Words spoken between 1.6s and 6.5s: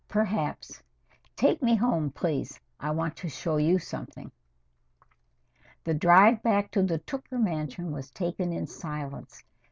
me home, please. I want to show you something." The drive